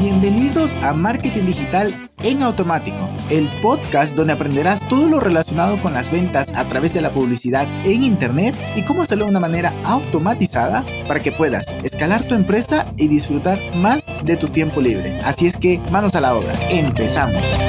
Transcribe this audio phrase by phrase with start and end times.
[0.00, 6.10] Bienvenidos a Marketing Digital en Automático, el podcast donde aprenderás todo lo relacionado con las
[6.10, 10.86] ventas a través de la publicidad en Internet y cómo hacerlo de una manera automatizada
[11.06, 15.18] para que puedas escalar tu empresa y disfrutar más de tu tiempo libre.
[15.22, 17.60] Así es que manos a la obra, empezamos.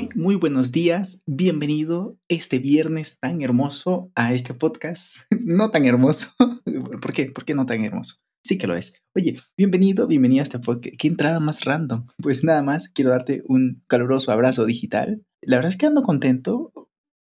[0.00, 1.20] Muy, muy, buenos días.
[1.26, 5.16] Bienvenido este viernes tan hermoso a este podcast.
[5.44, 6.28] No tan hermoso.
[7.02, 7.26] ¿Por qué?
[7.26, 8.14] ¿Por qué no tan hermoso?
[8.42, 8.94] Sí que lo es.
[9.14, 10.96] Oye, bienvenido, bienvenida a este podcast.
[10.98, 12.00] Qué entrada más random.
[12.16, 15.22] Pues nada más, quiero darte un caluroso abrazo digital.
[15.42, 16.72] La verdad es que ando contento.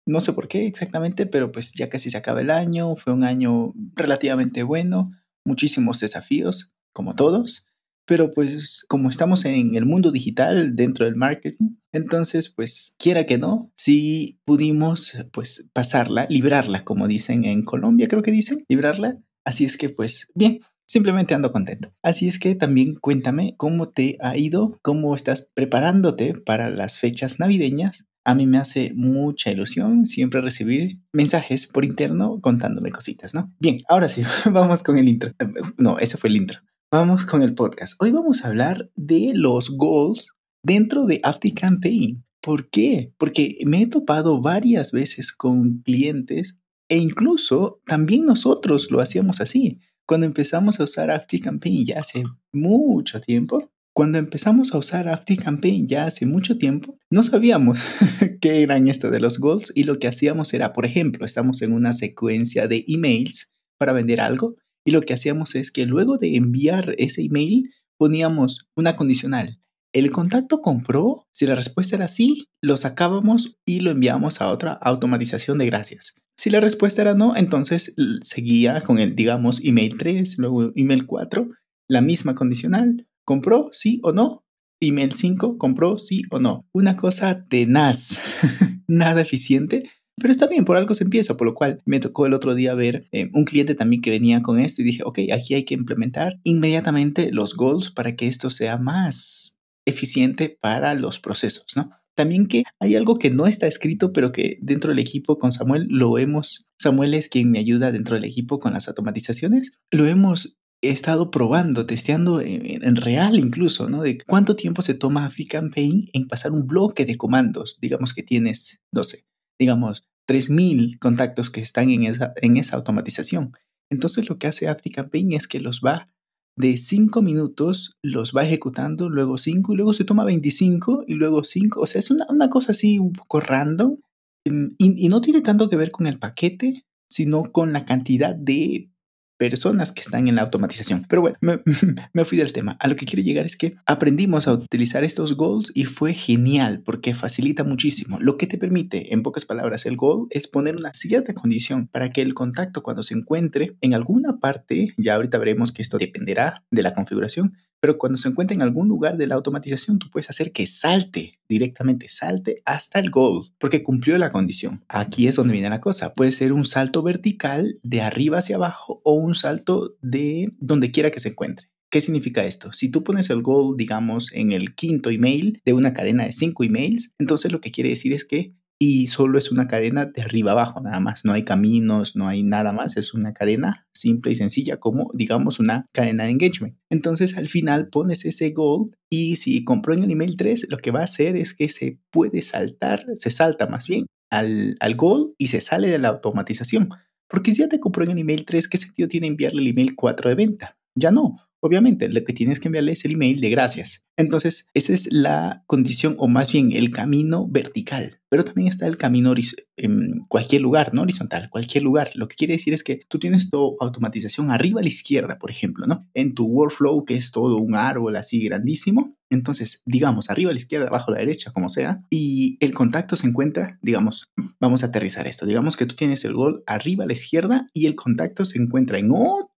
[0.05, 2.97] No sé por qué exactamente, pero pues ya casi se acaba el año.
[2.97, 5.11] Fue un año relativamente bueno.
[5.45, 7.67] Muchísimos desafíos, como todos.
[8.05, 13.37] Pero pues como estamos en el mundo digital dentro del marketing, entonces pues quiera que
[13.37, 19.17] no, si pudimos pues pasarla, librarla, como dicen en Colombia, creo que dicen, librarla.
[19.43, 21.91] Así es que pues bien, Simplemente ando contento.
[22.03, 27.39] Así es que también cuéntame cómo te ha ido, cómo estás preparándote para las fechas
[27.39, 28.05] navideñas.
[28.23, 33.53] A mí me hace mucha ilusión siempre recibir mensajes por interno contándome cositas, ¿no?
[33.59, 35.31] Bien, ahora sí, vamos con el intro.
[35.77, 36.61] No, ese fue el intro.
[36.91, 37.95] Vamos con el podcast.
[37.99, 41.19] Hoy vamos a hablar de los goals dentro de
[41.59, 42.23] Campaign.
[42.41, 43.11] ¿Por qué?
[43.17, 49.79] Porque me he topado varias veces con clientes e incluso también nosotros lo hacíamos así.
[50.05, 55.09] Cuando empezamos a usar Campaign ya hace mucho tiempo, cuando empezamos a usar
[55.43, 57.83] Campaign ya hace mucho tiempo, no sabíamos
[58.41, 61.73] qué eran esto de los goals y lo que hacíamos era, por ejemplo, estamos en
[61.73, 66.37] una secuencia de emails para vender algo y lo que hacíamos es que luego de
[66.37, 69.59] enviar ese email poníamos una condicional.
[69.93, 71.25] ¿El contacto compró?
[71.31, 76.15] Si la respuesta era sí, lo sacábamos y lo enviábamos a otra automatización de gracias.
[76.37, 81.49] Si la respuesta era no, entonces seguía con el, digamos, email 3, luego email 4,
[81.87, 83.07] la misma condicional.
[83.23, 83.69] ¿Compró?
[83.71, 84.43] Sí o no.
[84.81, 86.67] Email 5, compró, sí o no.
[86.73, 88.19] Una cosa tenaz,
[88.87, 92.33] nada eficiente, pero está bien, por algo se empieza, por lo cual me tocó el
[92.33, 95.53] otro día ver eh, un cliente también que venía con esto y dije, ok, aquí
[95.53, 101.75] hay que implementar inmediatamente los goals para que esto sea más eficiente para los procesos,
[101.75, 101.91] ¿no?
[102.15, 105.87] También que hay algo que no está escrito, pero que dentro del equipo con Samuel
[105.89, 110.57] lo hemos, Samuel es quien me ayuda dentro del equipo con las automatizaciones, lo hemos
[110.81, 114.01] estado probando, testeando en, real incluso, ¿no?
[114.01, 118.79] De cuánto tiempo se toma Campaign en pasar un bloque de comandos, digamos que tienes,
[118.93, 119.25] no sé,
[119.59, 123.53] digamos, 3.000 contactos que están en esa, en esa automatización.
[123.89, 126.09] Entonces lo que hace Campaign es que los va
[126.57, 131.43] de 5 minutos los va ejecutando, luego 5 y luego se toma 25 y luego
[131.43, 131.81] 5.
[131.81, 133.97] O sea, es una, una, cosa así un poco random
[134.45, 138.89] em, y, no tiene tanto que ver con el paquete, sino con la cantidad de
[139.37, 141.05] personas que están en la automatización.
[141.07, 141.37] Pero bueno,
[142.13, 142.77] me, fui del tema.
[142.79, 146.81] A lo que quiero llegar es que aprendimos a utilizar estos goals y fue genial
[146.83, 148.19] porque facilita muchísimo.
[148.19, 152.09] Lo que te permite, en pocas palabras, el goal es poner una cierta condición para
[152.11, 156.63] que el contacto cuando se encuentre en alguna parte, ya ahorita veremos que esto dependerá
[156.71, 157.53] de la configuración,
[157.85, 161.37] pero cuando se encuentra en algún lugar de la automatización, tú puedes hacer que salte
[161.47, 164.83] directamente, salte hasta el goal, porque cumplió la condición.
[164.87, 166.15] Aquí es donde viene la cosa.
[166.15, 171.11] Puede ser un salto vertical de arriba hacia abajo o un salto de donde quiera
[171.11, 171.67] que se encuentre.
[171.91, 172.73] ¿Qué significa esto?
[172.73, 176.63] Si tú pones el goal, digamos, en el quinto email de una cadena de cinco
[176.63, 180.51] emails, entonces lo que quiere decir es que y solo es una cadena de arriba
[180.51, 184.35] abajo nada más, no hay caminos, no hay nada más, es una cadena simple y
[184.35, 186.77] sencilla como digamos una cadena de engagement.
[186.89, 190.91] Entonces al final pones ese goal y si compró en el email 3, lo que
[190.91, 195.33] va a hacer es que se puede saltar, se salta más bien al, al goal
[195.37, 196.89] y se sale de la automatización.
[197.27, 199.95] Porque si ya te compró en el email 3, ¿qué sentido tiene enviarle el email
[199.95, 200.77] 4 de venta?
[200.97, 204.03] Ya no, Obviamente, lo que tienes que enviarle es el email de gracias.
[204.17, 208.19] Entonces, esa es la condición o más bien el camino vertical.
[208.29, 209.33] Pero también está el camino
[209.77, 212.11] en cualquier lugar, no horizontal, cualquier lugar.
[212.13, 215.49] Lo que quiere decir es que tú tienes tu automatización arriba a la izquierda, por
[215.49, 216.07] ejemplo, ¿no?
[216.13, 219.17] En tu workflow, que es todo un árbol así grandísimo.
[219.31, 223.15] Entonces, digamos, arriba a la izquierda, abajo a la derecha, como sea, y el contacto
[223.15, 224.29] se encuentra, digamos,
[224.59, 225.47] vamos a aterrizar esto.
[225.47, 228.99] Digamos que tú tienes el gol arriba a la izquierda y el contacto se encuentra
[228.99, 229.09] en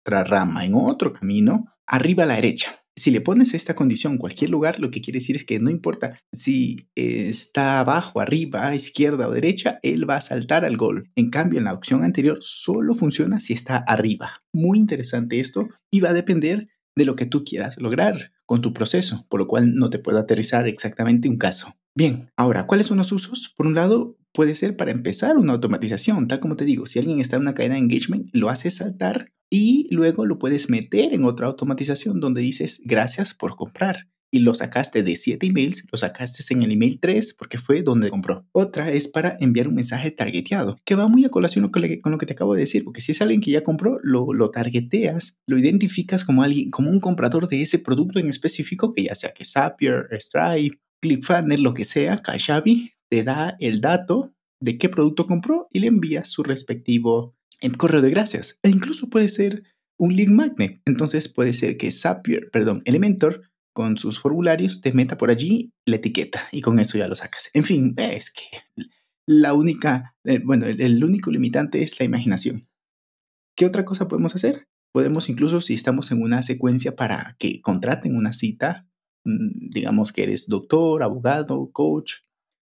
[0.06, 2.72] otra rama, en otro camino, arriba a la derecha.
[2.96, 5.72] Si le pones esta condición en cualquier lugar, lo que quiere decir es que no
[5.72, 11.12] importa si está abajo, arriba, izquierda o derecha, él va a saltar al gol.
[11.16, 14.44] En cambio, en la opción anterior solo funciona si está arriba.
[14.54, 18.74] Muy interesante esto y va a depender de lo que tú quieras lograr con tu
[18.74, 21.76] proceso, por lo cual no te puedo aterrizar exactamente un caso.
[21.98, 23.54] Bien, ahora, ¿cuáles son los usos?
[23.56, 27.22] Por un lado, puede ser para empezar una automatización, tal como te digo, si alguien
[27.22, 31.24] está en una cadena de engagement, lo hace saltar y luego lo puedes meter en
[31.24, 36.44] otra automatización donde dices gracias por comprar y lo sacaste de 7 emails, lo sacaste
[36.54, 38.46] en el email 3 porque fue donde compró.
[38.52, 42.26] Otra es para enviar un mensaje targeteado, que va muy a colación con, lo que
[42.26, 45.58] te acabo de decir, porque si es alguien que ya compró, lo, lo targeteas, lo
[45.58, 49.46] identificas como alguien, como un comprador de ese producto en específico, que ya sea que
[49.46, 55.68] Zapier, Stripe, ClickFunnels, lo que sea, Kajabi, te da el dato de qué producto compró
[55.72, 58.60] y le envías su respectivo em, correo de gracias.
[58.64, 59.64] E incluso puede ser
[59.98, 60.82] un link magnet.
[60.86, 65.98] Entonces puede ser que Zapier, perdón, Elementor con sus formularios, te meta por allí la
[65.98, 67.50] etiqueta y con eso ya lo sacas.
[67.54, 68.44] En fin, es que
[69.28, 72.68] la única, eh, bueno, el, único limitante es la imaginación.
[73.58, 74.68] ¿Qué otra cosa podemos hacer?
[74.94, 78.88] Podemos incluso, si estamos en una secuencia para que contraten una cita,
[79.26, 82.14] digamos que eres doctor, abogado, coach,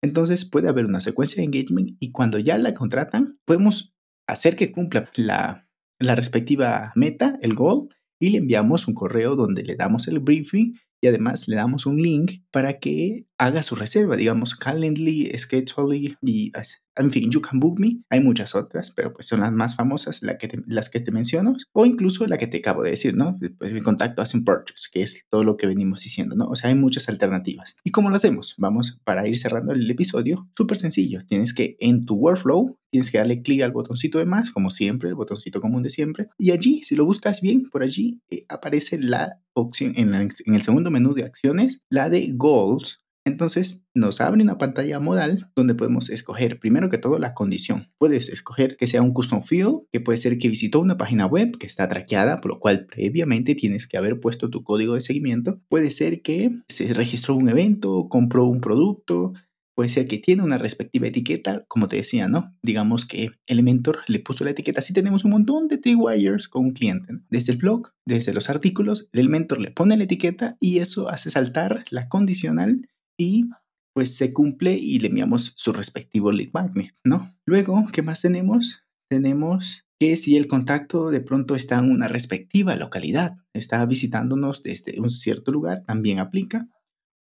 [0.01, 3.95] entonces puede haber una secuencia de engagement y cuando ya la contratan, podemos
[4.27, 5.67] hacer que cumpla la,
[5.99, 7.89] la respectiva meta, el goal,
[8.19, 12.01] y le enviamos un correo donde le damos el briefing y además le damos un
[12.01, 16.51] link para que haga su reserva, digamos Calendly, Sketchly y
[16.97, 18.01] en fin, You Can Book Me.
[18.09, 21.55] Hay muchas otras, pero pues son las más famosas, la que las que te menciono,
[21.73, 23.37] o incluso la que te acabo de decir, ¿no?
[23.57, 26.47] Pues el contacto hace un purchase, que es todo lo que venimos diciendo, ¿no?
[26.47, 27.75] O sea, hay muchas alternativas.
[27.83, 28.55] ¿Y cómo lo hacemos?
[28.57, 31.19] Vamos, para ir cerrando el episodio, súper sencillo.
[31.27, 35.09] Tienes que en tu workflow, tienes que darle clic al botoncito de más, como siempre,
[35.09, 36.29] el botoncito común de siempre.
[36.39, 40.61] Y allí, si lo buscas bien, por allí eh, aparece la opción en, en el
[40.63, 46.09] segundo menú de acciones, la de goals entonces nos abre una pantalla modal donde podemos
[46.09, 47.91] escoger primero que todo la condición.
[47.97, 51.57] Puedes escoger que sea un custom field, que puede ser que visitó una página web
[51.57, 55.59] que está traqueada, por lo cual previamente tienes que haber puesto tu código de seguimiento.
[55.67, 59.33] Puede ser que se registró un evento, compró un producto,
[59.77, 62.57] puede ser que tiene una respectiva etiqueta, como te decía, ¿no?
[62.63, 64.79] Digamos que Elementor le puso la etiqueta.
[64.79, 67.13] Así tenemos un montón de wires con un cliente.
[67.29, 71.85] Desde el blog, desde los artículos, Elementor le pone la etiqueta y eso hace saltar
[71.91, 72.89] la condicional
[73.19, 73.51] y
[73.93, 77.37] pues se cumple y le enviamos su respectivo lead magnet, ¿no?
[77.45, 78.81] Luego, ¿qué más tenemos?
[79.11, 84.99] Tenemos que si el contacto de pronto está en una respectiva localidad, está visitándonos desde
[84.99, 86.67] un cierto lugar, también aplica.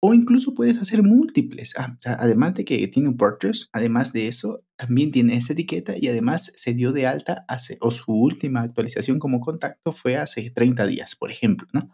[0.08, 1.74] O incluso puedes hacer múltiples.
[1.76, 6.06] Ah, además de que tiene un purchase, además de eso, también tiene esta etiqueta y
[6.06, 10.86] además se dio de alta hace, o su última actualización como contacto fue hace 30
[10.86, 11.90] días, por ejemplo, ¿no?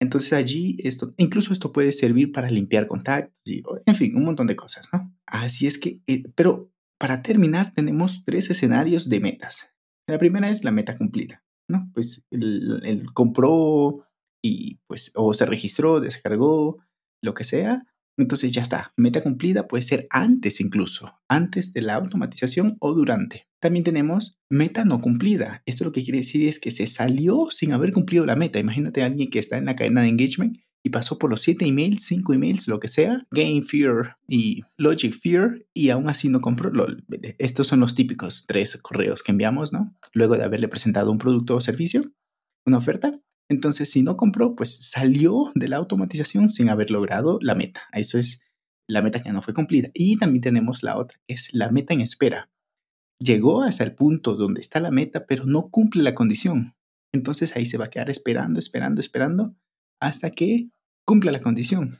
[0.00, 3.34] Entonces allí, esto, incluso esto puede servir para limpiar contactos,
[3.84, 5.14] en fin, un montón de cosas, ¿no?
[5.26, 9.68] Así es que, eh, pero para terminar tenemos tres escenarios de metas.
[10.06, 11.90] La primera es la meta cumplida, ¿no?
[11.92, 14.06] Pues el, compró
[14.42, 16.78] y pues o se registró, descargó,
[17.22, 17.84] lo que sea,
[18.18, 23.46] entonces ya está, meta cumplida puede ser antes incluso, antes de la automatización o durante.
[23.60, 25.62] También tenemos meta no cumplida.
[25.66, 28.58] Esto lo que quiere decir es que se salió sin haber cumplido la meta.
[28.58, 31.64] Imagínate a alguien que está en la cadena de engagement y pasó por los 7
[31.64, 36.40] emails, 5 emails, lo que sea, Game Fear y Logic Fear, y aún así no
[36.40, 36.70] compró.
[37.38, 39.94] Estos son los típicos tres correos que enviamos, ¿no?
[40.12, 42.02] Luego de haberle presentado un producto o servicio,
[42.64, 43.12] una oferta.
[43.50, 47.82] Entonces, si no compró, pues salió de la automatización sin haber logrado la meta.
[47.92, 48.40] Eso es
[48.86, 49.90] la meta que no fue cumplida.
[49.94, 52.50] Y también tenemos la otra, que es la meta en espera.
[53.20, 56.74] Llegó hasta el punto donde está la meta, pero no cumple la condición.
[57.12, 59.56] Entonces ahí se va a quedar esperando, esperando, esperando
[60.00, 60.70] hasta que
[61.06, 61.98] cumpla la condición.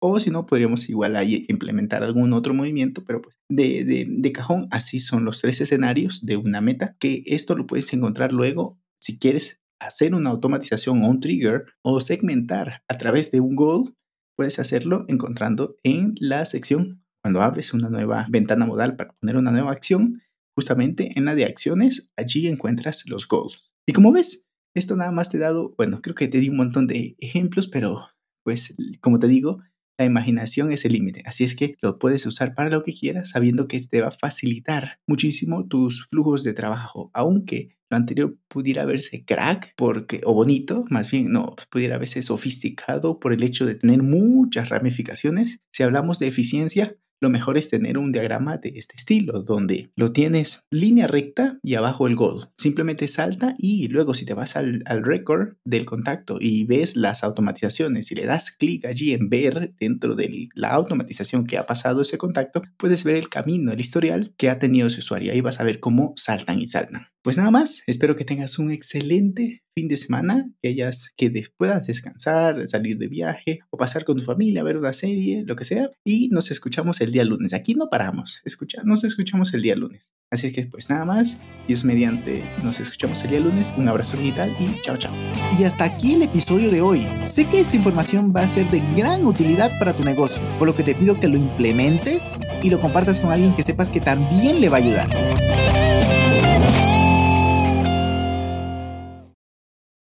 [0.00, 4.32] O si no, podríamos igual ahí implementar algún otro movimiento, pero pues de, de, de,
[4.32, 8.78] cajón, así son los tres escenarios de una meta, que esto lo puedes encontrar luego
[9.00, 13.94] si quieres hacer una automatización o un trigger o segmentar a través de un goal,
[14.36, 19.50] puedes hacerlo encontrando en la sección cuando abres una nueva ventana modal para poner una
[19.50, 20.22] nueva acción,
[20.56, 23.70] justamente en la de acciones, allí encuentras los goals.
[23.86, 26.56] Y como ves, esto nada más te he dado, bueno, creo que te di un
[26.56, 28.08] montón de ejemplos, pero
[28.44, 29.60] pues como te digo,
[29.98, 33.30] la imaginación es el límite, así es que lo puedes usar para lo que quieras,
[33.30, 38.84] sabiendo que te va a facilitar muchísimo tus flujos de trabajo, aunque lo anterior pudiera
[38.84, 43.74] verse crack porque, o bonito, más bien, no, pudiera verse sofisticado por el hecho de
[43.74, 45.60] tener muchas ramificaciones.
[45.72, 50.12] Si hablamos de eficiencia, lo mejor es tener un diagrama de este estilo, donde lo
[50.12, 52.50] tienes línea recta y abajo el goal.
[52.56, 57.24] Simplemente salta y luego si te vas al, al record del contacto y ves las
[57.24, 62.02] automatizaciones y le das clic allí en ver dentro de la automatización que ha pasado
[62.02, 65.32] ese contacto, puedes ver el camino, el historial que ha tenido ese usuario.
[65.32, 67.06] Ahí vas a ver cómo saltan y saltan.
[67.22, 71.86] Pues nada más, espero que tengas un excelente fin de semana, que hayas, que puedas
[71.86, 75.88] descansar, salir de viaje o pasar con tu familia, ver una serie, lo que sea.
[76.04, 77.54] Y nos escuchamos el día lunes.
[77.54, 80.10] Aquí no paramos, escucha, nos escuchamos el día lunes.
[80.32, 84.54] Así que pues nada más, Dios mediante, nos escuchamos el día lunes, un abrazo digital
[84.58, 85.14] y chao chao.
[85.58, 87.06] Y hasta aquí el episodio de hoy.
[87.26, 90.74] Sé que esta información va a ser de gran utilidad para tu negocio, por lo
[90.74, 94.60] que te pido que lo implementes y lo compartas con alguien que sepas que también
[94.60, 95.47] le va a ayudar.